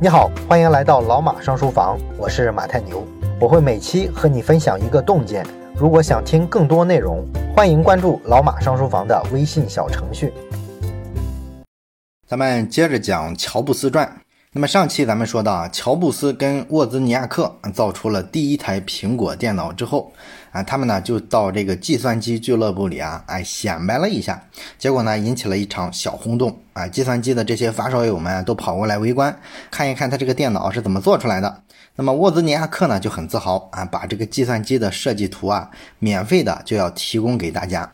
[0.00, 3.04] 你好，欢迎来到老马上书房，我是马太牛，
[3.40, 5.44] 我会每期和你分享一个洞见。
[5.74, 10.32] 如果想听更多内容，欢迎关注老马上书房的微信小程序。
[12.28, 14.08] 咱们接着讲乔布斯传。
[14.52, 20.12] 那么上期咱们说到啊，乔布斯跟沃兹尼亚克造出了第一台苹果电脑之后
[20.50, 24.42] 啊，他们呢就到这个计算机俱乐部里啊，哎显摆了一下，
[24.78, 29.38] 结果呢引起了一场小轰动啊，计算机的这些发烧友们都跑过来围观，
[29.70, 31.62] 看一看他这个电脑是怎么做出来的。
[31.96, 37.92] 那么沃兹尼亚克呢就很自豪啊，把这个计算机的设计图啊，免费的就要提供给大家。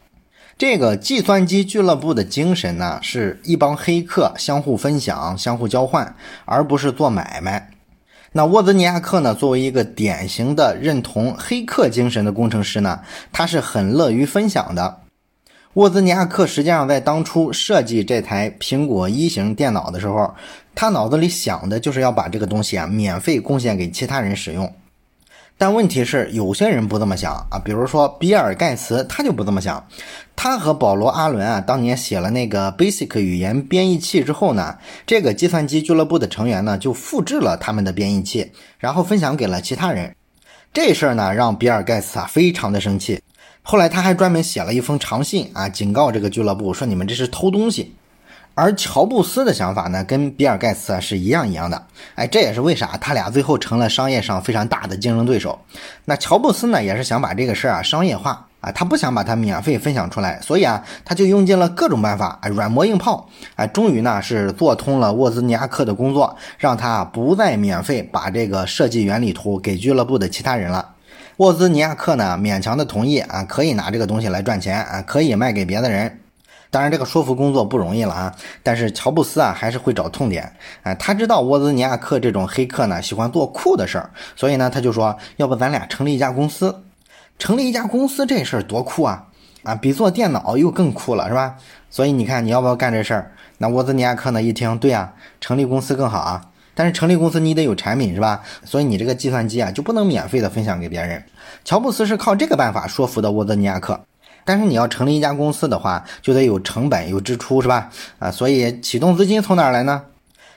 [0.56, 6.14] 这个计算机俱乐部的精神呢，是一帮黑客相互分享、相互交换，
[6.44, 7.70] 而不是做买卖。
[8.36, 12.98] 那沃兹尼亚克呢，作为一个典型的认同黑客精神的工程师呢，
[13.30, 15.02] 他是很乐于分享的。
[15.74, 20.34] 沃兹尼亚克实际上在当初设计这台苹果一型电脑的时候，
[20.74, 24.68] 他脑子里想的就是要把这个东西啊免费贡献给其他人使用。
[25.56, 29.82] 但问题是，有些人不这么想啊，比如说比尔盖茨，他就不这么想。
[30.34, 40.14] 他和保罗阿伦啊，当年写了那个 Basic 语言编译器之后呢，这个计算机俱乐部的成员呢，就复制了他们的编译器，然后分享给了其他人。
[40.72, 43.22] 这事儿呢，让比尔盖茨啊非常的生气。
[43.62, 47.94] 后来他还专门写了一封长信啊，警告这个俱乐部说：“你们这是偷东西。”
[48.56, 55.58] 而乔布斯的想法呢，跟比尔盖茨啊是一样一样的，哎，这也是为啥他俩最后成了商业上非常大的竞争对手。
[56.04, 70.90] 那乔布斯呢，也是想把这个事儿啊商业化啊，他不想把它免费分享出来，所以啊，他就用尽了各种办法，啊，软磨硬泡，啊，终于呢是做通了沃兹尼亚克的工作，让他不再免费把这个设计原理图给俱乐部的其他人了。
[71.38, 76.20] 沃兹尼亚克呢勉强的同意啊，可以拿这个东西来赚钱啊，可以卖给别的人。
[76.74, 78.34] 当然，这个说服工作不容易了啊！
[78.64, 80.52] 但是乔布斯啊，还是会找痛点。
[80.82, 86.82] 哎，他知道沃兹尼亚克这种黑客呢，喜欢做酷的事儿，所以呢，他就说，要不咱俩成立一家公司？
[87.38, 89.24] 成立一家公司这事儿多酷啊！
[89.62, 91.54] 啊，比做电脑又更酷了，是吧？
[91.90, 93.30] 所以你看，你要不要干这事儿？
[93.58, 94.42] 那沃兹尼亚克呢？
[94.42, 96.44] 一听，对呀，成立公司更好啊！
[96.74, 98.42] 但是成立公司你得有产品，是吧？
[98.64, 101.22] 所以你这个计算机啊，就不能免费的分享给别人。
[101.64, 104.00] 乔布斯是靠这个办法说服的沃兹尼亚克。
[104.44, 107.90] 但是你要成立一家公司的话，就得有成本有支出，是吧？
[108.18, 110.02] 啊，所以启动资金从哪儿来呢？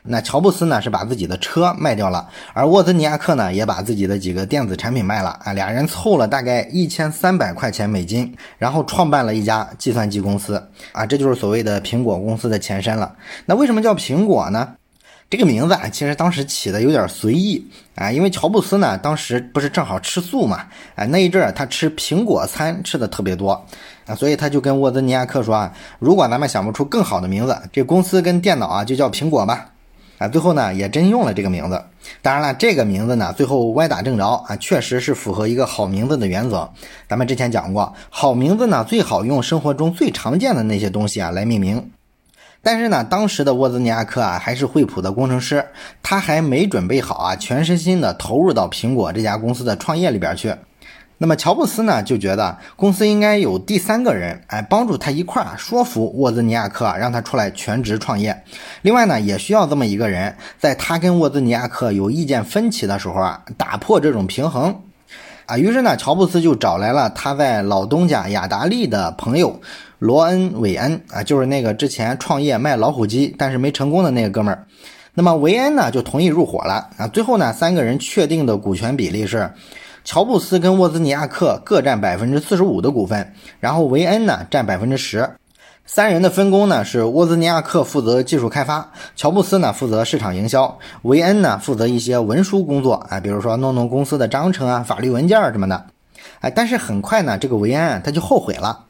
[0.10, 13.14] 那乔布斯呢是把自己的车卖掉了，而沃兹尼亚克呢也把自己的几个电子产品卖了啊，俩人凑了大概一千三百块钱美金，然后创办了一家计算机公司啊，这就是所谓的苹果公司的前身了。
[13.46, 14.76] 那为什么叫苹果呢？
[15.30, 20.64] 这个名字啊，其实当时起的有点随意啊，因为乔布斯呢，当时不是正好吃素嘛，
[20.96, 23.52] 啊，那一阵儿他吃苹果餐吃的特别多
[24.06, 29.72] 啊，所以他就跟沃兹尼亚克说啊，如果咱们想不出更好的名字，这公司跟电脑啊就叫苹果吧，
[30.18, 31.84] 啊，最后呢也真用了这个名字。
[32.22, 36.72] 当然了，这个名字呢最后歪打正着啊，确实是符合一个好名字的原则。
[37.10, 41.92] 咱们之前讲过，好名字呢最好用生活中最常见的那些东西啊来命名。
[42.62, 45.66] 但是呢，当时的沃兹尼亚克啊，还是惠普的工程师，
[46.04, 50.54] 他还没准备好啊，全身心的投入到苹果这家公司的创业里边去。
[51.20, 58.44] 那么乔布斯呢，就觉得公司应该有第三个人，哎，帮助他一块儿说服沃兹尼亚克，让他出来全职创业。
[58.84, 64.84] 另外呢，也需要这么一个人，在他跟沃兹尼亚克有意见分歧的时候啊，打破这种平衡。
[65.48, 69.60] 啊，于是呢，乔布斯就找来了他在老东家雅达利的朋友
[70.00, 74.66] 罗恩·韦恩啊，就是那个之前创业卖老虎机但是没成功的那个哥们儿。
[75.14, 77.08] 那么韦恩呢就同意入伙了啊。
[77.08, 79.52] 最后呢，三个人确定的股权比例是，
[80.04, 85.28] 乔布斯跟沃兹尼亚克各占百分之四十五的股份，然后韦恩呢占百分之十。
[85.90, 95.86] 三人的分工呢是沃兹尼亚克负责技术开发，乔布斯呢负责市场营销，维恩呢负责一些文书工作，啊，比如说弄弄公司的章程啊、法律文件什么的，
[96.42, 98.84] 哎，但是很快呢，这个维恩他就后悔了，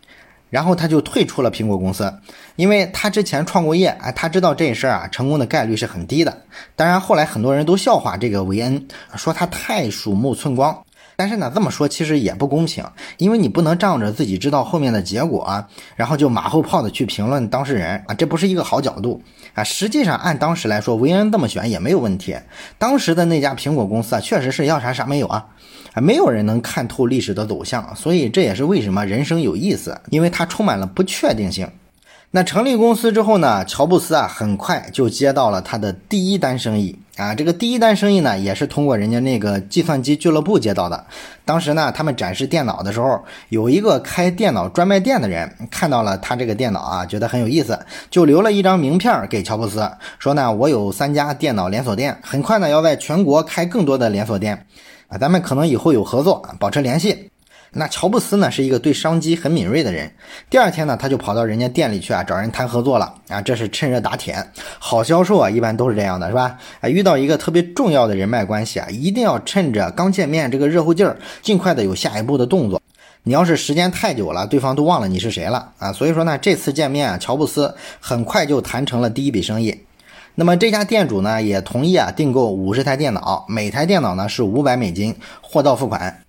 [0.49, 2.13] 然后他就退出了苹果公司，
[2.55, 6.37] 因为他之前创过业，哎，他知道这事儿啊成功的概率是很低的。
[6.75, 10.83] 当然后来很多人都笑话这个维恩，说他太鼠目寸光。
[11.19, 12.85] 但是呢，这么说其实也不公平，
[13.17, 15.65] 因为你不能仗着自己知道后面的结果，
[15.95, 19.19] 然后就马后炮的去评论当事人啊，这不是一个好角度
[19.55, 19.63] 啊。
[19.63, 22.37] 实际上，按当时来说，维恩这么选也没有问题。
[22.77, 25.47] 当时的那家苹果公司啊，确实是要啥啥没有啊，
[25.97, 31.67] 啊，没有人能看透历史的走向，所以这也是为什么人生有意思，因为它充满了不确定性。
[32.29, 37.33] 那成立公司之后呢，乔布斯啊很快就接到了他的第一单生意啊。
[37.33, 41.03] 这个第一单生意呢，也是通过人家那个计算机俱乐部接到的。
[41.43, 47.79] 当时呢，他们展示电脑的时候，有一个开电脑专卖店的人看到了他这个电脑啊，觉得很有意思，
[48.11, 49.89] 就留了一张名片给乔布斯，
[50.19, 54.67] 说呢，我有三家电脑连锁店，很快呢要在全国开更多的连锁店
[55.07, 57.29] 啊，咱们可能以后有合作，保持联系。
[57.71, 60.09] 那乔布斯呢是一个对商机很敏锐的人。
[60.49, 63.41] 第二天呢，他就跑到人家店里去啊，找人谈合作了啊。
[63.41, 64.35] 这是趁热打铁，
[64.79, 66.57] 好销售啊，一般都是这样的，是吧？
[66.79, 72.81] 啊，遇到一个特别重要的人脉关系啊，一定要趁着刚见面这个热乎劲儿，尽快的有下一步的动作。
[73.23, 75.91] 你要是时间太久了，对方都忘了你是谁了啊。
[75.91, 79.77] 所以说呢，这次见面啊，乔布斯很快就谈成了第一笔生意。
[80.39, 86.21] 那么这家店主呢，也同意啊订购五十台电脑，每台电脑呢是五百美金，货到付款。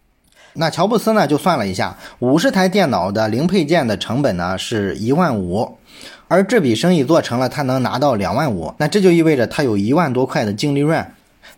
[0.55, 5.77] 那乔布斯呢，就算了一下，五十台电脑的零配件的成本呢是一万五，
[6.27, 11.07] 而这笔生意做成了，他能拿到两万五，那这就意味着他有一万多块的净利润，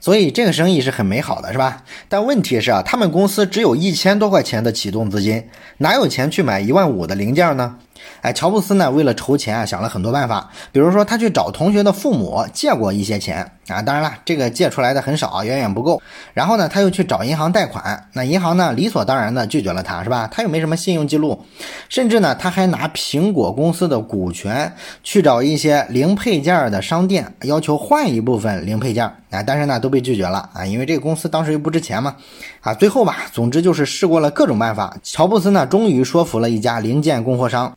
[0.00, 1.84] 所以这个生意是很美好的，是吧？
[2.08, 5.44] 但问题是啊，他们公司只有一千多块钱的启动资金，
[5.78, 7.76] 哪有钱去买一万五的零件呢？
[8.22, 10.50] 哎，乔布斯呢，为了筹钱啊，想了很多办法。
[10.72, 16.00] 比如说，他去找同学的父母借过一些钱啊，当然了，这个借出来的很少，远远不够。
[16.34, 20.28] 然后呢，他又去找银行贷款，那银行呢，理所当然的拒绝了他，是吧？
[20.30, 21.44] 他又没什么信用记录，
[21.88, 32.16] 甚至呢，他还拿苹果公司的股权去找一些零配件的商店，要求换一部分零配件啊，但是呢，都被拒绝了啊，因为这个公司当时又不值钱嘛。
[32.60, 37.76] 啊，最后吧，总之就是试过了各种办法，乔布斯呢，终于说服了一家零件供货商。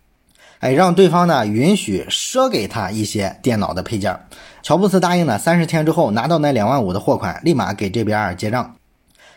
[0.59, 4.17] 哎，让对方呢允许赊给他一些电脑的配件，
[4.61, 8.75] 乔布斯答应了，三十天之后拿到那两万五的货款，立马给这边结账。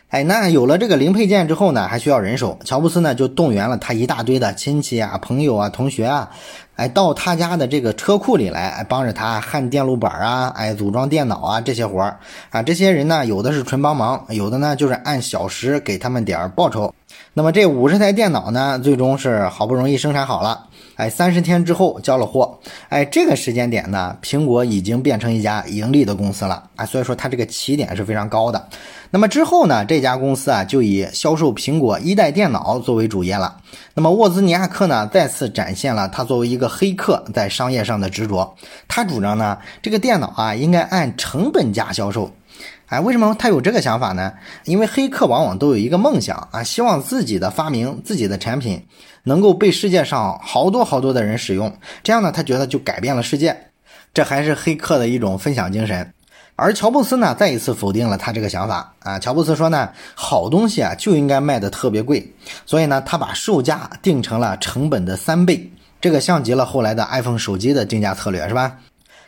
[0.09, 6.31] 哎，那有了这个零配件之后呢，还需要人手，乔布斯呢就动员了他一大堆的亲戚啊、朋友啊、同学啊，
[6.77, 12.17] 哎，到他家的这个车库里来，哎，帮着他焊电路板啊，哎，组装电脑啊这些活儿
[12.51, 12.63] 啊。
[12.63, 16.93] 这些人呢，有的是纯帮忙，有的呢就是按小时给他们点儿报酬。
[17.33, 20.67] 那么这五十台电脑呢，最终是好不容易生产好了。
[20.95, 22.57] 哎，三十天之后交了货，
[22.89, 28.67] 哎，这个时间点呢，苹果已经变成一家盈利的公司了啊，所以说它这个起点是非常高的。
[29.09, 33.57] 那么之后呢，这家公司啊就以销售苹果一代电脑作为主业了。
[33.93, 38.55] 那么沃兹尼亚克呢，再次展现了他作为一个黑客在商业上的执着。
[38.87, 42.31] 他主张呢，这个电脑啊应该按成本价销售。
[42.87, 44.33] 哎，为什么他有这个想法呢？
[44.65, 48.85] 因为黑客往往都有一个梦想啊，希望自己的发明、自己的产品
[49.23, 53.55] 能够被世界上好多好多的人使用，这样呢，他觉得就改变了世界。
[54.13, 56.13] 这还是黑客的一种分享精神。
[56.59, 59.19] 而乔布斯呢，再一次否定了他这个想法啊。
[59.19, 62.33] 乔布斯说呢，好东西啊就应该卖的特别贵，
[62.65, 65.71] 所以呢，他把售价定成了成本的三倍，
[66.01, 68.79] 这个像极了后来的 iPhone 手机的定价策略，是吧？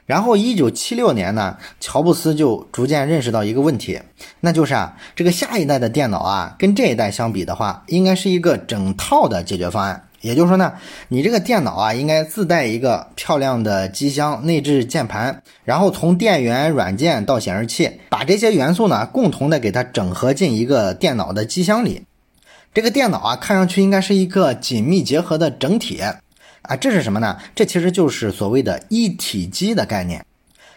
[0.08, 4.02] 然后，一九七六年呢，乔布斯就逐渐认识到一个问题，
[4.40, 10.09] 那就是啊，这个下一代的电脑啊，跟这一代相比的话，应该是一个整套的解决方案。
[10.22, 10.74] 也就是说呢，
[11.08, 22.04] 你这个电脑啊，应该自带一个漂亮的机箱、内置键盘，然后从电源、软件到显示器，把这些元素呢，共同的给它整合进一个电脑的机箱里。
[22.74, 26.02] 这个电脑啊，看上去应该是一个紧密结合的整体。
[26.62, 27.38] 啊，这是什么呢？
[27.56, 30.24] 这其实就是所谓的一体机的概念。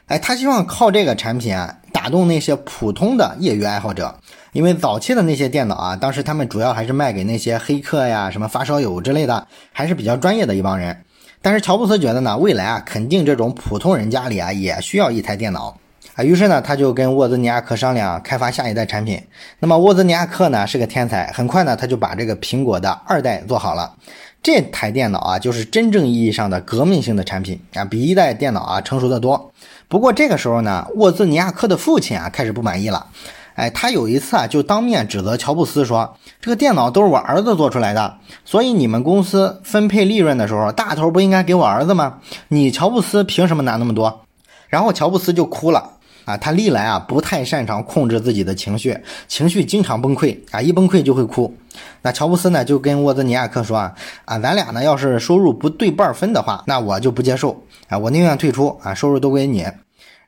[0.06, 4.12] 哎，他希望靠这个产品啊，打动那些普通的业余爱好者。
[4.50, 11.04] 因为早期的那些电脑啊，当时他们主要还是卖给那些黑客呀、什么发烧友之类的，还是比较专业的一帮人。
[11.40, 15.78] 但是乔布斯觉得呢，未来啊，肯定这种普通人家里啊，也需要一台电脑
[16.16, 16.24] 啊。
[16.24, 19.22] 于是呢，他就跟沃兹尼亚克商量开发下一代产品。
[19.60, 23.94] 那么沃兹尼亚克呢，是个天才，很快呢，他就把这个苹果的二代做好了。
[24.42, 29.52] 这台电脑啊，就是真正意义上的革命性的产品啊，比一代电脑啊成熟的多。
[29.86, 33.06] 不过这个时候呢，沃兹尼亚克的父亲啊开始不满意了，
[33.54, 42.18] 哎，他有一次啊就当面指责乔布斯说：“这个电脑都是我儿子做出来的，所以你们公司分配利润的时候，大头不应该给我儿子吗？
[42.48, 44.22] 你乔布斯凭什么拿那么多？”
[44.68, 45.90] 然后乔布斯就哭了。
[46.24, 48.96] 啊，他历来啊不太擅长控制自己的情绪，
[49.26, 51.52] 情绪经常崩溃啊，一崩溃就会哭。
[52.02, 59.66] 那乔布斯呢就跟沃兹尼亚克说啊，啊，咱俩呢要是收入不对半分的话，那我就不接受啊，我宁愿退出啊，收入都归你。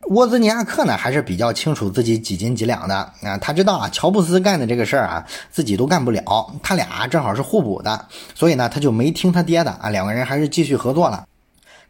[0.08, 11.24] 沃兹尼亚克呢还是比较清楚自己几斤几两的啊，他知道啊乔布斯干的这个事儿啊自己都干不了，他俩正好是互补的，所以呢他就没听他爹的啊，两个人还是继续合作了。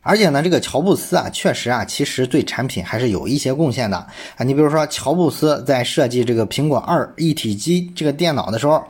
[0.07, 4.45] 而且呢，这个乔布斯啊，确实啊，其实对产品还是有一些贡献的啊。
[4.45, 8.85] 你比如说，乔布斯在设计这个苹果二一体机这个电脑的时候，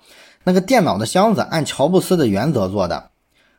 [0.44, 3.10] 那个电脑的箱子按乔布斯的原则做的，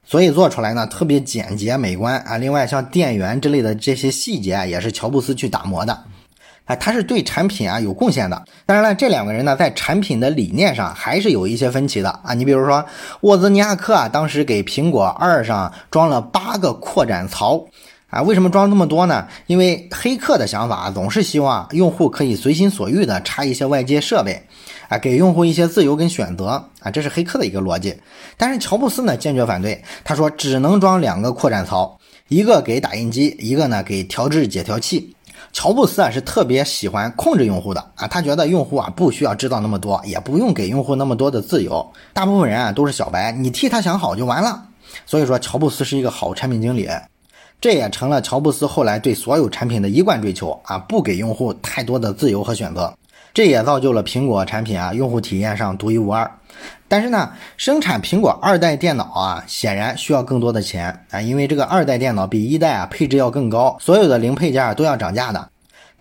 [0.06, 2.38] 所以做出来呢特别简洁美观啊。
[2.38, 6.04] 另外像电源之类的这些细节啊，也是乔布斯去打磨的。
[6.66, 8.44] 啊，他是对产品啊有贡献的。
[8.66, 12.34] 当然了，这两个人呢，在产品的理念上还是有一些分歧的啊。
[12.34, 12.84] 你比如说，
[13.22, 17.64] 沃兹尼亚克啊，当时给苹果二上装了八个扩展槽
[18.10, 19.28] 啊，为什么装这么多呢？
[19.46, 24.48] 因为黑客的想法总是希望用户可以随心所欲的插一些外接设备
[24.98, 27.96] 给用户一些自由跟选择啊，这是黑客的一个逻辑。
[28.38, 31.98] 但是乔布斯呢，坚决反对，他说只能装两个扩展槽，
[32.28, 35.16] 一个给打印机，一个呢给调制解调器。
[35.54, 41.86] 乔布斯啊是特别喜欢控制用户的啊，他觉得用户啊不需要知道那么多，也不用给用户那么多的自由。
[42.12, 44.66] 大部分人啊都是小白，你替他想好就完了。
[45.06, 46.90] 所以说，乔布斯是一个好产品经理，
[47.62, 52.94] 这也成了乔布斯后来对所有产品的一贯追求啊，不给用户太多的自由和选择。
[53.36, 56.32] 这也造就了苹果产品啊用户体验上独一无二。
[56.88, 65.50] 但是呢，生产苹果二代电脑啊，显然需要更多的钱啊，因为这个二代电脑比一代啊配置要更高，所有的零配件都要涨价的。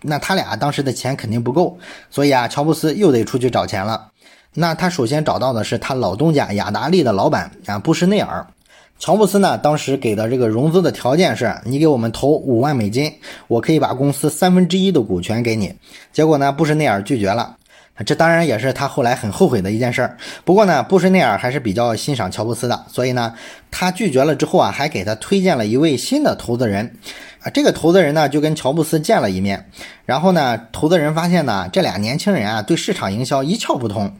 [0.03, 1.77] 那他俩当时的钱肯定不够，
[2.09, 4.07] 所以啊，乔布斯又得出去找钱了。
[4.53, 8.47] 那他首先找到的是他老东家雅达利的老板啊，布什内尔。
[8.97, 13.13] 乔布斯呢，当时给的这个融资的条件是，你给我们投五万美金，
[13.47, 15.73] 我可以把公司三分之一的股权给你。
[16.13, 17.57] 结果呢，布什内尔拒绝了，
[18.05, 20.17] 这当然也是他后来很后悔的一件事儿。
[20.45, 23.33] 不过呢，布什内尔还是比较欣赏乔布斯的，所以呢，
[23.69, 26.95] 他拒绝了之后啊，还给他推荐了一位新的投资人。
[27.43, 29.69] 啊，这个投资人呢，就跟乔布斯见了一面，
[30.05, 34.11] 然后呢，投资人发现呢，这俩年轻人啊，对市场营销一窍不通。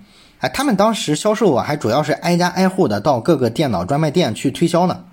[0.46, 5.04] 哎，他们当时销售啊，还主要是挨家挨户的到各个电脑专卖店去推销呢。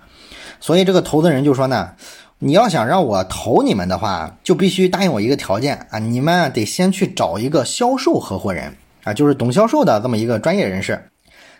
[0.61, 1.93] 所以这个投资人就说呢，
[2.39, 11.03] 你要想让我投你们的话，就必须答应我一个条件啊，你们得先去找一个销售合伙人啊，就是懂销售的这么一个专业人士。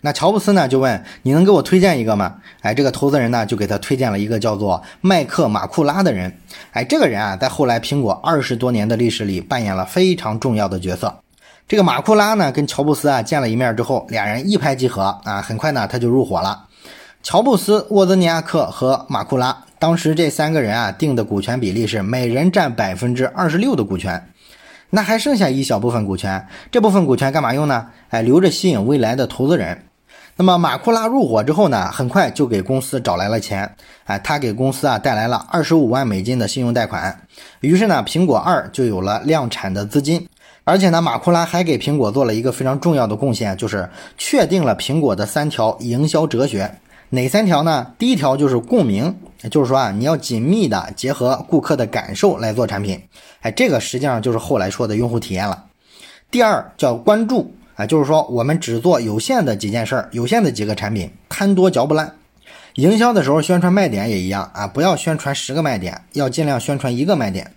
[0.03, 2.35] 那乔布斯呢就问，你能给我推荐一个吗？
[2.61, 6.37] 哎，这个投资人呢就给他推荐了一个叫做麦克马库拉的人。
[6.73, 11.22] 哎，这个人啊，在后来苹果二十多年的历史里扮演了非常重要的角色。
[11.73, 16.67] 这个马库拉呢，跟乔布斯啊见了一面之后，俩人一拍即合啊，很快呢他就入伙了。
[17.23, 24.23] 乔布斯、沃兹尼亚克和马库拉，当时这三个人啊定的股权比例是每人占百分之二十六的股权，
[24.91, 27.87] 那还剩下一小部分股权，这部分股权干嘛用呢？
[28.11, 29.87] 哎，留着吸引未来的投资人。
[30.37, 33.75] 那么马库拉入伙之后呢，很快就给公司找来了钱，
[34.05, 37.19] 哎，他给公司啊带来了二十五万美金的信用贷款，
[37.61, 40.29] 于是呢，苹果二就有了量产的资金。
[40.65, 46.73] 而且呢，马库拉还给苹果做了一个非常重要的贡献，就是确定了苹果的三条营销哲学。
[47.11, 47.93] 哪三条呢？
[47.99, 49.15] 第一条就是共鸣，
[49.51, 52.99] 就是说啊，你要紧密的结合顾客的感受来做产品。
[53.41, 55.65] 哎，这个实际上就是后来说的用户体验了。
[56.31, 62.15] 第二叫关注，啊，就是说我们只做有限的几件事儿，有限的几个产品，贪多嚼不烂。
[62.77, 67.53] 营销的时候宣传卖点也一样啊，不要宣传十个卖点，要尽量宣传一个卖点。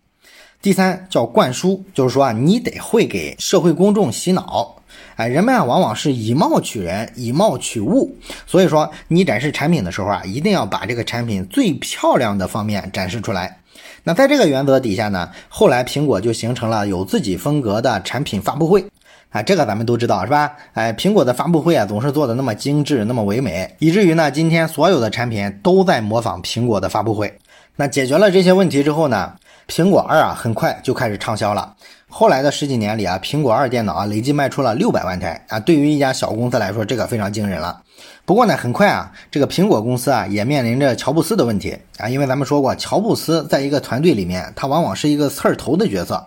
[0.61, 4.75] 第三叫灌输，就是说啊，你得会给社会公众洗脑，
[5.15, 8.15] 哎，人们啊往往是以貌取人，以貌取物，
[8.47, 13.59] 所以说你展示产品的时候啊，一定要把这个产品最漂亮的方面展示出来。
[14.03, 18.83] 那在这个原则底下呢，后来苹果就形成了有自己风格的产品发布会，
[19.29, 20.51] 啊，这个咱们都知道是吧？
[20.73, 27.37] 哎，苹果的发布会啊总是做的那么精致，那么唯美，以至于呢，今天所有的产品都在模仿苹果的发布会。
[27.75, 29.33] 那解决了这些问题之后呢？
[29.67, 31.73] 苹果二啊，很快就开始畅销了。
[32.07, 35.59] 后来的十几年里啊，苹果二电脑啊，累计卖出了六百万台啊。
[35.59, 37.81] 对于一家小公司来说，这个非常惊人了。
[38.25, 42.07] 不过呢，很快啊，这个苹果公司啊，也面临着乔布斯的问题啊。
[42.07, 46.25] 因为咱们说过，乔布斯在一个团队里面，他往往是一个刺儿头的角色。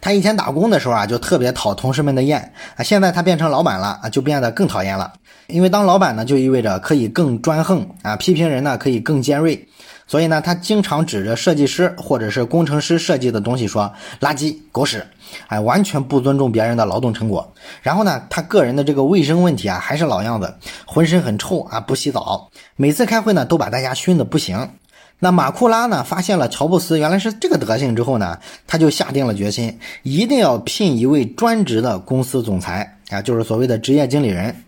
[0.00, 2.84] 他以前打工的时候啊，就特别讨同事们的厌啊。
[2.84, 5.12] 现在他变成老板了啊，就变得更讨厌了。
[5.48, 9.66] 因为当老板呢，就意味着可以更专横啊，批评人呢可以更尖锐。
[10.08, 15.06] 所以呢，他经常指着设计师或者是工程师设计的东西说垃圾、狗屎，
[15.48, 17.52] 哎，完全不尊重别人的劳动成果。
[17.82, 20.54] 然后呢，他个人的这个卫生问题啊，还是老样子，
[20.86, 22.48] 浑身很臭啊，不洗澡。
[22.74, 24.70] 每次开会呢，都把大家熏得不行。
[25.18, 34.64] 那马库拉呢，发现了乔布斯原来是这个德行之后呢，他就下定了决心，一定要聘一位专职的公司总裁啊，就是所谓的职业经理人。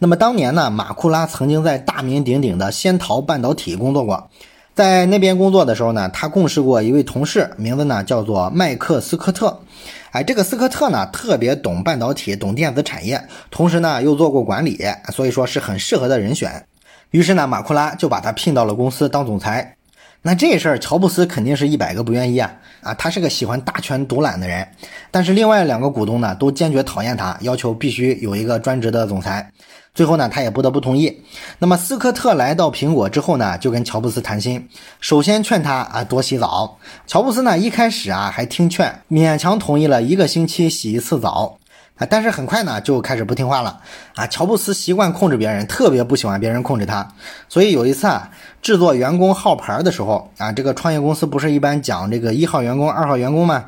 [0.00, 4.28] 那么当年呢，马库拉曾经在大名鼎鼎的仙桃半导体工作过。
[4.78, 9.60] 在那边工作的时候呢，他共事过一位同事，名字呢叫做麦克斯科特。
[10.12, 13.20] 哎，这个斯科特呢特别懂半导体，懂电子产业，
[13.50, 14.78] 同时呢又做过管理，
[15.12, 16.64] 所以说是很适合的人选。
[17.10, 19.74] 于是呢，马库拉就把他聘到了公司当总裁。
[20.22, 22.52] 那这事儿，乔布斯肯定是一百个不愿意啊！
[22.82, 24.64] 啊，他是个喜欢大权独揽的人，
[25.10, 29.50] 但是另外两个股东呢，都坚决讨厌他，要求必须有一个专职的总裁。
[29.98, 31.24] 最后呢，他也不得不同意。
[31.58, 34.68] 那么斯科特来到苹果之后呢，就跟乔布斯谈心，
[35.00, 36.78] 首先劝他啊多洗澡。
[37.08, 41.58] 乔布斯呢一开始啊还听劝，勉强同意了一个星期洗一次澡
[41.96, 43.80] 啊，但是很快呢就开始不听话了
[44.14, 44.24] 啊。
[44.28, 47.08] 乔布斯习惯控制别人，特别不喜欢别人控制他，
[47.48, 48.30] 所以有一次啊
[48.62, 53.64] 制作员工号牌的时候啊，这个创业公司不是一般讲这个一号员工、二号员工吗？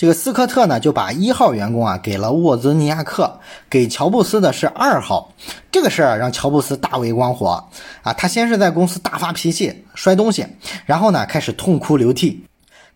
[0.00, 3.38] 这个斯科特呢，就把一号员工啊给了沃兹尼亚克，
[3.68, 5.30] 给乔布斯的是二号。
[5.70, 7.62] 这个事儿让乔布斯大为光火
[8.00, 8.10] 啊！
[8.14, 10.46] 他先是在公司大发脾气，摔东西，
[10.86, 12.42] 然后呢开始痛哭流涕。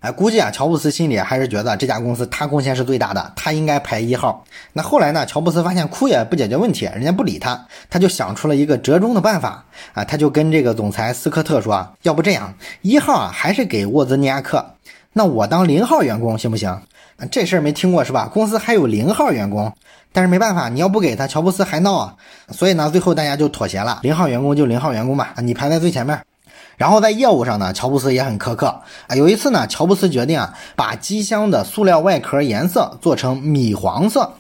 [0.01, 4.43] 哎，估计啊，乔布斯心里还是觉得这家公司他贡献是最大的，他应该排一号。
[4.73, 10.03] 那后来呢，乔布斯发现哭也不解决问题，人家不理他，他就想出了一个折中的办法啊！
[10.03, 14.65] 他就跟这个总裁斯科特说：“要不这样，一号啊还是给沃兹尼亚克，
[15.13, 16.81] 那我当零号员工行不行？”
[17.31, 18.29] 这事儿没听过是吧？
[18.33, 19.73] 公司还有零号员工，
[20.13, 22.15] 但是没办法，你要不给他，乔布斯还闹啊。
[22.51, 26.21] 所以呢，最后大家就妥协了，零号员工就零号员工吧，你排在最前面。
[26.77, 28.67] 然后在业务上呢，乔布斯也很苛刻
[29.07, 29.15] 啊。
[29.15, 34.33] 有一次呢，乔布斯决定啊，把机箱的塑料外壳颜色做成米黄色，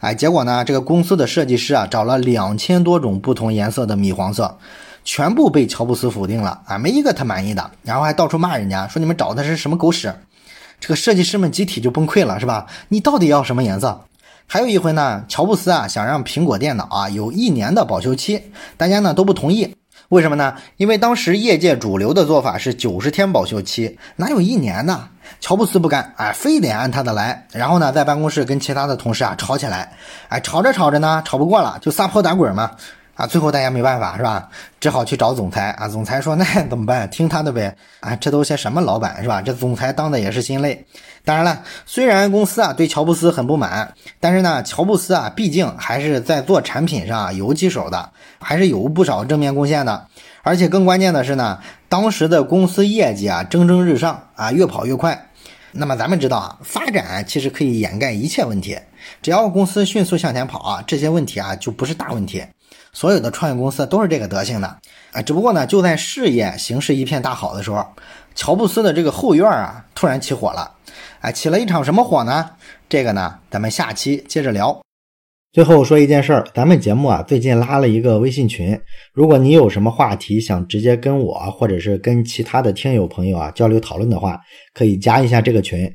[0.00, 4.56] 哎，结果呢，这个公司的设计师啊，找了两千多种不同颜色的米黄色，
[5.04, 10.14] 全部被乔布斯否定了啊，没一个他满意的，然后还到处骂人家，说你们找的是什么狗屎。
[10.80, 12.66] 这个设计师们集体就崩溃了，是吧？
[12.88, 14.04] 你到底要什么颜色？
[14.46, 18.40] 还有一回呢，乔布斯啊想让苹果电脑啊有一年的保修期，
[18.76, 19.74] 大家呢都不同意。
[20.10, 20.54] 为什么呢？
[20.76, 25.08] 因为当时业界主流的做法是九十天保修期，哪有一年呢？
[25.40, 27.48] 乔布斯不干，哎，非得按他的来。
[27.50, 29.92] 然后呢，在办公室跟其他的同事啊吵起来，
[30.28, 32.70] 哎，吵着吵着呢，吵不过了，就撒泼打滚嘛。
[33.16, 34.48] 啊，最后大家没办法是吧？
[34.78, 35.88] 只好去找总裁啊。
[35.88, 37.08] 总裁说：“那怎么办？
[37.08, 39.40] 听他的呗。”啊，这都些什么老板是吧？
[39.40, 40.84] 这总裁当的也是心累。
[41.24, 50.06] 当然了，虽然公司啊对乔布斯很不满，但是呢，乔布斯啊毕竟还是在做产品上有几手的，还是有不少正面贡献的。
[50.42, 51.58] 而且更关键的是呢，
[51.88, 55.30] 当时的公司业绩啊蒸蒸日上啊，越跑越快。
[55.72, 58.78] 那么咱们知道啊，发展其实可以掩盖一切问题，
[59.20, 62.44] 只要公司迅速向前跑啊，这些问题啊就不是大问题。
[62.96, 64.66] 所有的创业公司都是这个德行的
[65.12, 67.84] 啊，只不过呢，就在事业形势一片大好的时候，
[68.34, 70.72] 乔布斯的这个后院啊突然起火了，
[71.20, 72.52] 哎，起了一场什么火呢？
[72.88, 74.80] 这个呢，咱们下期接着聊。
[75.52, 78.80] 最后说一件事儿，咱们节目啊最近拉了一个微信群，
[79.12, 84.40] 如果你有什么话题想直接跟我或者是跟其他的听友朋友啊交流讨论的话，
[84.72, 85.94] 可以加一下这个群。